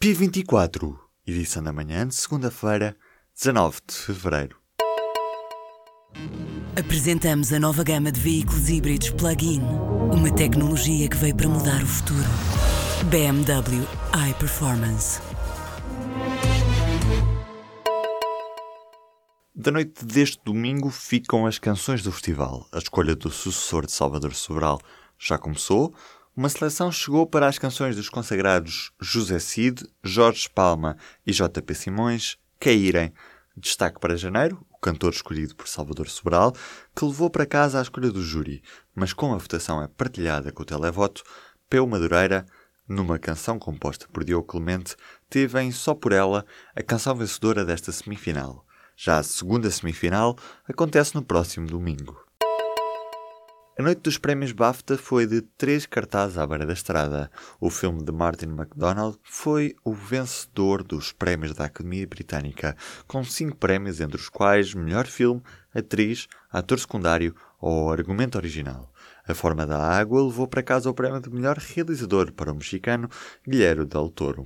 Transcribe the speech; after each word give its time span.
P24, 0.00 0.96
edição 1.26 1.60
da 1.60 1.72
manhã 1.72 2.06
de 2.06 2.14
segunda-feira, 2.14 2.96
19 3.34 3.80
de 3.84 3.94
fevereiro. 3.96 4.56
Apresentamos 6.78 7.52
a 7.52 7.58
nova 7.58 7.82
gama 7.82 8.12
de 8.12 8.20
veículos 8.20 8.68
híbridos 8.68 9.10
plug-in. 9.10 9.60
Uma 9.60 10.32
tecnologia 10.32 11.08
que 11.08 11.16
veio 11.16 11.34
para 11.34 11.48
mudar 11.48 11.82
o 11.82 11.86
futuro. 11.88 12.28
BMW 13.10 13.84
iPerformance. 14.30 15.20
Da 19.52 19.72
noite 19.72 20.04
deste 20.04 20.38
domingo 20.44 20.90
ficam 20.90 21.44
as 21.44 21.58
canções 21.58 22.04
do 22.04 22.12
festival. 22.12 22.68
A 22.70 22.78
escolha 22.78 23.16
do 23.16 23.30
sucessor 23.30 23.84
de 23.84 23.90
Salvador 23.90 24.32
Sobral 24.32 24.80
já 25.18 25.36
começou. 25.36 25.92
Uma 26.38 26.48
seleção 26.48 26.92
chegou 26.92 27.26
para 27.26 27.48
as 27.48 27.58
canções 27.58 27.96
dos 27.96 28.08
consagrados 28.08 28.92
José 29.00 29.40
Cid, 29.40 29.84
Jorge 30.04 30.48
Palma 30.48 30.96
e 31.26 31.32
JP 31.32 31.74
Simões 31.74 32.38
caírem. 32.60 33.12
Destaque 33.56 33.98
para 33.98 34.16
janeiro, 34.16 34.64
o 34.70 34.78
cantor 34.78 35.12
escolhido 35.12 35.56
por 35.56 35.66
Salvador 35.66 36.08
Sobral, 36.08 36.52
que 36.94 37.04
levou 37.04 37.28
para 37.28 37.44
casa 37.44 37.80
a 37.80 37.82
escolha 37.82 38.12
do 38.12 38.22
júri, 38.22 38.62
mas 38.94 39.12
como 39.12 39.34
a 39.34 39.36
votação 39.36 39.82
é 39.82 39.88
partilhada 39.88 40.52
com 40.52 40.62
o 40.62 40.64
televoto, 40.64 41.24
Peu 41.68 41.84
Madureira, 41.88 42.46
numa 42.86 43.18
canção 43.18 43.58
composta 43.58 44.06
por 44.06 44.22
Diogo 44.22 44.46
Clemente, 44.46 44.94
teve 45.28 45.60
em 45.60 45.72
Só 45.72 45.92
por 45.92 46.12
Ela 46.12 46.46
a 46.72 46.84
canção 46.84 47.16
vencedora 47.16 47.64
desta 47.64 47.90
semifinal. 47.90 48.64
Já 48.96 49.18
a 49.18 49.24
segunda 49.24 49.68
semifinal 49.72 50.38
acontece 50.68 51.16
no 51.16 51.22
próximo 51.24 51.66
domingo. 51.66 52.27
A 53.80 53.82
noite 53.84 54.00
dos 54.00 54.18
prémios 54.18 54.50
BAFTA 54.50 54.98
foi 54.98 55.24
de 55.24 55.40
três 55.40 55.86
cartazes 55.86 56.36
à 56.36 56.44
beira 56.44 56.66
da 56.66 56.72
estrada. 56.72 57.30
O 57.60 57.70
filme 57.70 58.02
de 58.02 58.10
Martin 58.10 58.46
McDonald 58.46 59.16
foi 59.22 59.76
o 59.84 59.94
vencedor 59.94 60.82
dos 60.82 61.12
prémios 61.12 61.54
da 61.54 61.66
Academia 61.66 62.04
Britânica, 62.04 62.76
com 63.06 63.22
cinco 63.22 63.56
prémios, 63.56 64.00
entre 64.00 64.16
os 64.16 64.28
quais 64.28 64.74
melhor 64.74 65.06
filme, 65.06 65.40
atriz, 65.72 66.26
ator 66.50 66.80
secundário 66.80 67.36
ou 67.60 67.92
argumento 67.92 68.36
original. 68.36 68.92
A 69.24 69.32
Forma 69.32 69.64
da 69.64 69.78
Água 69.78 70.24
levou 70.24 70.48
para 70.48 70.60
casa 70.60 70.90
o 70.90 70.94
prémio 70.94 71.20
de 71.20 71.30
melhor 71.30 71.56
realizador 71.56 72.32
para 72.32 72.50
o 72.50 72.56
mexicano 72.56 73.08
Guilherme 73.46 73.84
Del 73.84 74.08
Toro. 74.08 74.44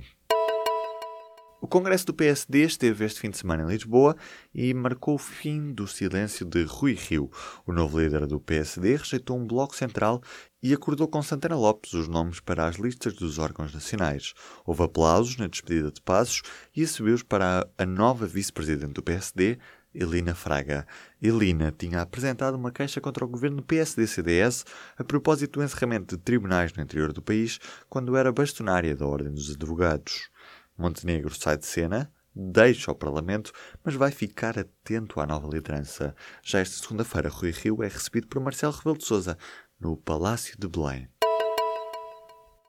O 1.63 1.67
congresso 1.67 2.07
do 2.07 2.13
PSD 2.13 2.65
esteve 2.65 3.05
este 3.05 3.21
fim 3.21 3.29
de 3.29 3.37
semana 3.37 3.63
em 3.63 3.67
Lisboa 3.67 4.17
e 4.53 4.73
marcou 4.73 5.15
o 5.15 5.17
fim 5.17 5.71
do 5.71 5.87
silêncio 5.87 6.45
de 6.45 6.65
Rui 6.65 6.93
Rio. 6.93 7.31
O 7.65 7.71
novo 7.71 8.01
líder 8.01 8.27
do 8.27 8.37
PSD 8.37 8.97
rejeitou 8.97 9.37
um 9.37 9.47
bloco 9.47 9.73
central 9.73 10.21
e 10.61 10.73
acordou 10.73 11.07
com 11.07 11.23
Santana 11.23 11.55
Lopes 11.55 11.93
os 11.93 12.09
nomes 12.09 12.41
para 12.41 12.67
as 12.67 12.75
listas 12.75 13.13
dos 13.13 13.39
órgãos 13.39 13.73
nacionais. 13.73 14.33
Houve 14.65 14.83
aplausos 14.83 15.37
na 15.37 15.47
despedida 15.47 15.89
de 15.89 16.01
Passos 16.01 16.41
e 16.75 16.85
subiu 16.85 17.17
para 17.23 17.65
a 17.77 17.85
nova 17.85 18.27
vice-presidente 18.27 18.91
do 18.91 19.01
PSD, 19.01 19.57
Elina 19.95 20.35
Fraga. 20.35 20.85
Elina 21.21 21.71
tinha 21.71 22.01
apresentado 22.01 22.55
uma 22.55 22.73
queixa 22.73 22.99
contra 22.99 23.23
o 23.23 23.29
governo 23.29 23.63
PSD-CDS 23.63 24.65
a 24.97 25.03
propósito 25.05 25.59
do 25.59 25.63
encerramento 25.63 26.17
de 26.17 26.23
tribunais 26.23 26.73
no 26.73 26.83
interior 26.83 27.13
do 27.13 27.21
país 27.21 27.57
quando 27.87 28.17
era 28.17 28.33
bastonária 28.33 28.93
da 28.97 29.07
Ordem 29.07 29.33
dos 29.33 29.49
Advogados. 29.49 30.29
Montenegro 30.77 31.33
sai 31.33 31.57
de 31.57 31.65
cena, 31.65 32.11
deixa 32.35 32.91
o 32.91 32.95
Parlamento, 32.95 33.51
mas 33.83 33.95
vai 33.95 34.11
ficar 34.11 34.57
atento 34.57 35.19
à 35.19 35.25
nova 35.25 35.47
liderança. 35.47 36.15
Já 36.41 36.59
esta 36.59 36.81
segunda-feira, 36.81 37.29
Rui 37.29 37.51
Rio 37.51 37.83
é 37.83 37.87
recebido 37.87 38.27
por 38.27 38.41
Marcelo 38.41 38.73
Rebelo 38.73 38.97
de 38.97 39.05
Sousa 39.05 39.37
no 39.79 39.95
Palácio 39.97 40.57
de 40.57 40.67
Belém. 40.67 41.07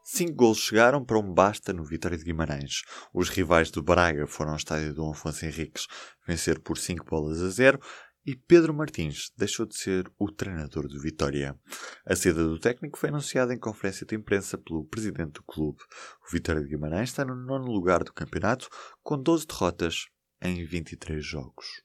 Cinco 0.06 0.34
gols 0.34 0.58
chegaram 0.58 1.02
para 1.02 1.18
um 1.18 1.32
basta 1.32 1.72
no 1.72 1.82
Vitória 1.82 2.18
de 2.18 2.24
Guimarães. 2.24 2.82
Os 3.12 3.30
rivais 3.30 3.70
do 3.70 3.82
Braga 3.82 4.26
foram 4.26 4.50
ao 4.50 4.56
estádio 4.58 4.92
do 4.92 5.10
Afonso 5.10 5.46
Henriques 5.46 5.86
vencer 6.26 6.58
por 6.58 6.76
5 6.76 7.06
bolas 7.06 7.40
a 7.40 7.48
0 7.48 7.80
e 8.26 8.34
Pedro 8.34 8.72
Martins 8.72 9.30
deixou 9.36 9.66
de 9.66 9.76
ser 9.76 10.10
o 10.18 10.30
treinador 10.30 10.88
do 10.88 11.00
Vitória. 11.00 11.58
A 12.06 12.16
saída 12.16 12.42
do 12.42 12.58
técnico 12.58 12.98
foi 12.98 13.10
anunciada 13.10 13.52
em 13.52 13.58
conferência 13.58 14.06
de 14.06 14.14
imprensa 14.14 14.56
pelo 14.56 14.84
presidente 14.84 15.32
do 15.32 15.42
clube. 15.42 15.78
O 16.26 16.32
Vitória 16.32 16.62
de 16.62 16.68
Guimarães 16.68 17.10
está 17.10 17.24
no 17.24 17.34
nono 17.34 17.70
lugar 17.70 18.02
do 18.02 18.12
campeonato, 18.12 18.68
com 19.02 19.20
12 19.20 19.46
derrotas 19.46 20.06
em 20.40 20.64
23 20.64 21.24
jogos. 21.24 21.82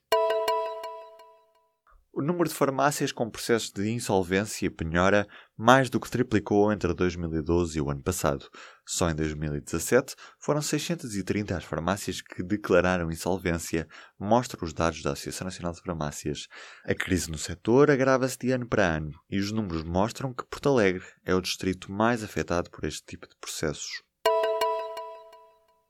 O 2.12 2.20
número 2.20 2.48
de 2.48 2.54
farmácias 2.56 3.12
com 3.12 3.30
processos 3.30 3.70
de 3.70 3.88
insolvência 3.88 4.66
e 4.66 4.70
penhora 4.70 5.28
mais 5.56 5.88
do 5.88 6.00
que 6.00 6.10
triplicou 6.10 6.72
entre 6.72 6.92
2012 6.92 7.78
e 7.78 7.80
o 7.80 7.88
ano 7.88 8.02
passado. 8.02 8.48
Só 8.84 9.08
em 9.10 9.14
2017 9.14 10.16
foram 10.36 10.60
630 10.60 11.56
as 11.56 11.62
farmácias 11.62 12.20
que 12.20 12.42
declararam 12.42 13.12
insolvência, 13.12 13.86
mostram 14.18 14.64
os 14.64 14.72
dados 14.72 15.04
da 15.04 15.12
Associação 15.12 15.44
Nacional 15.44 15.72
de 15.72 15.82
Farmácias. 15.82 16.48
A 16.84 16.96
crise 16.96 17.30
no 17.30 17.38
setor 17.38 17.92
agrava-se 17.92 18.36
de 18.36 18.50
ano 18.50 18.66
para 18.66 18.96
ano 18.96 19.12
e 19.30 19.38
os 19.38 19.52
números 19.52 19.84
mostram 19.84 20.34
que 20.34 20.44
Porto 20.46 20.68
Alegre 20.68 21.06
é 21.24 21.32
o 21.32 21.40
distrito 21.40 21.92
mais 21.92 22.24
afetado 22.24 22.70
por 22.70 22.84
este 22.84 23.04
tipo 23.06 23.28
de 23.28 23.36
processos. 23.36 24.02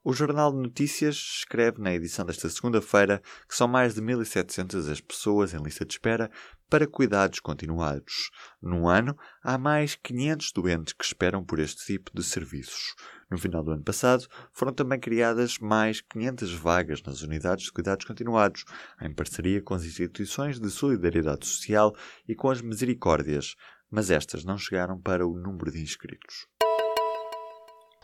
O 0.03 0.13
Jornal 0.13 0.51
de 0.51 0.57
Notícias 0.57 1.15
escreve 1.15 1.79
na 1.79 1.93
edição 1.93 2.25
desta 2.25 2.49
segunda-feira 2.49 3.21
que 3.47 3.55
são 3.55 3.67
mais 3.67 3.93
de 3.93 4.01
1.700 4.01 4.91
as 4.91 4.99
pessoas 4.99 5.53
em 5.53 5.61
lista 5.61 5.85
de 5.85 5.93
espera 5.93 6.31
para 6.67 6.87
cuidados 6.87 7.39
continuados. 7.39 8.31
No 8.59 8.87
ano, 8.87 9.15
há 9.43 9.59
mais 9.59 9.93
500 9.93 10.53
doentes 10.53 10.93
que 10.93 11.05
esperam 11.05 11.43
por 11.45 11.59
este 11.59 11.85
tipo 11.85 12.09
de 12.15 12.23
serviços. 12.23 12.95
No 13.29 13.37
final 13.37 13.63
do 13.63 13.69
ano 13.69 13.83
passado, 13.83 14.25
foram 14.51 14.73
também 14.73 14.99
criadas 14.99 15.59
mais 15.59 16.01
500 16.01 16.51
vagas 16.51 17.03
nas 17.03 17.21
unidades 17.21 17.65
de 17.65 17.71
cuidados 17.71 18.03
continuados, 18.03 18.65
em 19.03 19.13
parceria 19.13 19.61
com 19.61 19.75
as 19.75 19.85
instituições 19.85 20.59
de 20.59 20.71
solidariedade 20.71 21.45
social 21.45 21.95
e 22.27 22.33
com 22.33 22.49
as 22.49 22.59
misericórdias, 22.59 23.55
mas 23.91 24.09
estas 24.09 24.43
não 24.43 24.57
chegaram 24.57 24.99
para 24.99 25.27
o 25.27 25.37
número 25.37 25.71
de 25.71 25.79
inscritos. 25.79 26.47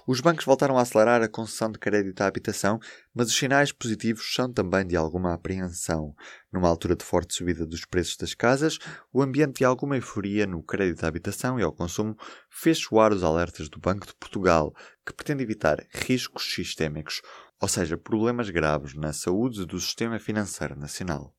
Os 0.09 0.21
bancos 0.21 0.45
voltaram 0.45 0.77
a 0.77 0.83
acelerar 0.83 1.21
a 1.21 1.27
concessão 1.27 1.69
de 1.69 1.77
crédito 1.77 2.21
à 2.21 2.27
habitação, 2.27 2.79
mas 3.13 3.27
os 3.27 3.35
sinais 3.35 3.73
positivos 3.73 4.33
são 4.33 4.49
também 4.49 4.87
de 4.87 4.95
alguma 4.95 5.33
apreensão. 5.33 6.15
Numa 6.49 6.69
altura 6.69 6.95
de 6.95 7.03
forte 7.03 7.33
subida 7.33 7.65
dos 7.65 7.83
preços 7.83 8.15
das 8.15 8.33
casas, 8.33 8.79
o 9.11 9.21
ambiente 9.21 9.57
de 9.57 9.65
alguma 9.65 9.97
euforia 9.97 10.47
no 10.47 10.63
crédito 10.63 11.03
à 11.03 11.09
habitação 11.09 11.59
e 11.59 11.63
ao 11.63 11.73
consumo 11.73 12.15
fez 12.49 12.77
soar 12.77 13.11
os 13.11 13.21
alertas 13.21 13.67
do 13.67 13.81
Banco 13.81 14.07
de 14.07 14.15
Portugal, 14.15 14.73
que 15.05 15.13
pretende 15.13 15.43
evitar 15.43 15.85
riscos 15.91 16.53
sistémicos, 16.53 17.21
ou 17.59 17.67
seja, 17.67 17.97
problemas 17.97 18.49
graves 18.49 18.93
na 18.93 19.11
saúde 19.11 19.65
do 19.65 19.77
sistema 19.77 20.19
financeiro 20.19 20.79
nacional. 20.79 21.36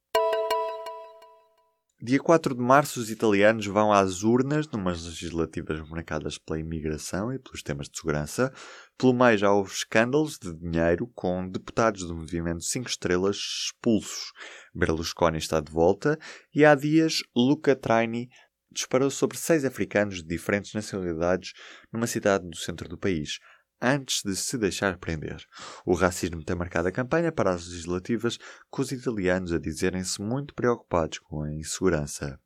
Dia 2.01 2.21
4 2.21 2.55
de 2.55 2.61
março, 2.61 3.01
os 3.01 3.11
italianos 3.11 3.67
vão 3.67 3.93
às 3.93 4.23
urnas 4.23 4.69
numas 4.69 5.05
legislativas 5.05 5.81
marcadas 5.89 6.39
pela 6.39 6.61
imigração 6.61 7.33
e 7.33 7.41
pelos 7.41 7.61
temas 7.61 7.89
de 7.89 7.99
segurança. 7.99 8.53
Pelo 8.97 9.13
meio 9.13 9.37
já 9.37 9.51
houve 9.51 9.73
escândalos 9.73 10.39
de 10.39 10.55
dinheiro 10.55 11.09
com 11.13 11.49
deputados 11.51 12.07
do 12.07 12.15
movimento 12.15 12.63
5 12.63 12.89
Estrelas 12.89 13.37
expulsos. 13.37 14.31
Berlusconi 14.73 15.39
está 15.39 15.59
de 15.61 15.73
volta 15.73 16.17
e 16.55 16.65
há 16.65 16.73
dias 16.77 17.15
Luca 17.35 17.75
Traini 17.75 18.29
disparou 18.71 19.11
sobre 19.11 19.37
seis 19.37 19.65
africanos 19.65 20.23
de 20.23 20.29
diferentes 20.29 20.73
nacionalidades 20.75 21.53
numa 21.93 22.07
cidade 22.07 22.49
do 22.49 22.57
centro 22.57 22.89
do 22.89 22.97
país 22.97 23.41
antes 23.81 24.23
de 24.25 24.35
se 24.37 24.59
deixar 24.59 24.99
prender. 24.99 25.45
O 25.85 25.95
racismo 25.95 26.45
tem 26.45 26.57
marcado 26.57 26.89
a 26.89 26.93
campanha 26.93 27.33
para 27.33 27.51
as 27.51 27.67
legislativas, 27.67 28.39
com 28.71 28.83
os 28.83 28.93
italianos 28.93 29.53
a 29.53 29.59
dizerem-se 29.59 30.21
muito 30.21 30.55
preocupados 30.55 31.19
com 31.19 31.43
a 31.43 31.53
insegurança. 31.53 32.39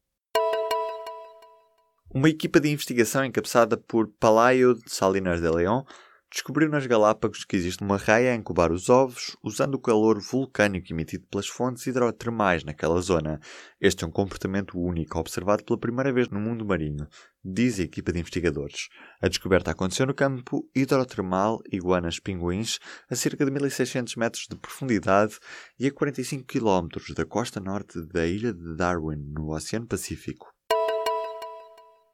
Uma 2.15 2.29
equipa 2.29 2.61
de 2.61 2.71
investigação 2.71 3.25
encabeçada 3.25 3.77
por 3.77 4.07
Palaio 4.21 4.75
de 4.75 4.91
Salinas 4.91 5.41
de 5.41 5.49
León 5.49 5.85
descobriu 6.33 6.71
nas 6.71 6.87
Galápagos 6.87 7.45
que 7.45 7.55
existe 7.57 7.85
uma 7.85 7.99
raia 7.99 8.33
a 8.33 8.35
incubar 8.35 8.73
os 8.73 8.89
ovos 8.89 9.37
usando 9.45 9.75
o 9.75 9.79
calor 9.79 10.19
vulcânico 10.19 10.91
emitido 10.91 11.27
pelas 11.31 11.47
fontes 11.47 11.87
hidrotermais 11.87 12.65
naquela 12.65 12.99
zona. 13.03 13.39
Este 13.79 14.03
é 14.03 14.07
um 14.07 14.11
comportamento 14.11 14.79
único 14.79 15.19
observado 15.19 15.63
pela 15.63 15.79
primeira 15.79 16.11
vez 16.11 16.31
no 16.31 16.41
mundo 16.41 16.65
marinho, 16.65 17.07
diz 17.45 17.79
a 17.79 17.83
equipa 17.83 18.13
de 18.13 18.21
investigadores. 18.21 18.89
A 19.21 19.29
descoberta 19.29 19.73
aconteceu 19.73 20.07
no 20.07 20.15
campo 20.15 20.67
hidrotermal 20.75 21.61
Iguanas 21.71 22.19
Pinguins, 22.19 22.79
a 23.11 23.15
cerca 23.15 23.45
de 23.45 23.51
1600 23.51 24.17
metros 24.17 24.47
de 24.49 24.57
profundidade 24.57 25.39
e 25.79 25.87
a 25.87 25.93
45 25.93 26.47
km 26.47 26.89
da 27.15 27.27
costa 27.27 27.61
norte 27.61 28.01
da 28.07 28.27
ilha 28.27 28.55
de 28.55 28.75
Darwin, 28.75 29.19
no 29.19 29.55
Oceano 29.55 29.87
Pacífico. 29.87 30.47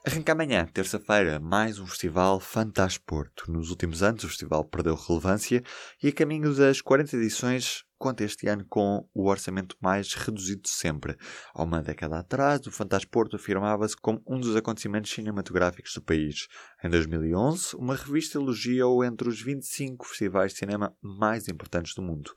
Arranca 0.07 0.31
amanhã, 0.31 0.65
terça-feira, 0.65 1.41
mais 1.41 1.81
um 1.81 1.87
festival 1.87 2.39
Fantasporto. 2.39 3.51
Nos 3.51 3.71
últimos 3.71 4.01
anos, 4.01 4.23
o 4.23 4.29
festival 4.29 4.65
perdeu 4.65 4.95
relevância 4.95 5.61
e, 6.01 6.09
a 6.09 6.13
caminho 6.13 6.55
das 6.55 6.81
40 6.81 7.17
edições, 7.17 7.85
conta 7.99 8.23
este 8.23 8.47
ano 8.47 8.65
com 8.69 9.07
o 9.13 9.29
orçamento 9.29 9.77
mais 9.83 10.15
reduzido 10.15 10.63
de 10.63 10.71
sempre. 10.71 11.17
Há 11.53 11.65
uma 11.65 11.83
década 11.83 12.17
atrás, 12.17 12.65
o 12.69 12.71
Fantasporto 12.71 13.35
afirmava-se 13.35 13.97
como 13.97 14.23
um 14.25 14.39
dos 14.39 14.55
acontecimentos 14.55 15.11
cinematográficos 15.11 15.93
do 15.95 16.01
país. 16.01 16.47
Em 16.83 16.89
2011, 16.89 17.75
uma 17.75 17.97
revista 17.97 18.39
elogia-o 18.39 19.03
entre 19.03 19.29
os 19.29 19.43
25 19.43 20.07
festivais 20.07 20.53
de 20.53 20.59
cinema 20.59 20.97
mais 21.03 21.49
importantes 21.49 21.93
do 21.95 22.03
mundo. 22.03 22.33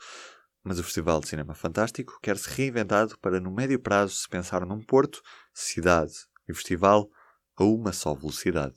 Mas 0.63 0.79
o 0.79 0.83
Festival 0.83 1.21
de 1.21 1.27
Cinema 1.27 1.53
Fantástico 1.53 2.17
quer 2.23 2.37
se 2.37 2.49
reinventado 2.49 3.17
para, 3.19 3.39
no 3.39 3.51
médio 3.51 3.79
prazo, 3.79 4.15
se 4.15 4.27
pensar 4.27 4.65
num 4.65 4.81
Porto, 4.81 5.21
cidade 5.53 6.13
e 6.49 6.53
festival 6.55 7.07
a 7.61 7.63
uma 7.63 7.93
só 7.93 8.13
velocidade. 8.15 8.73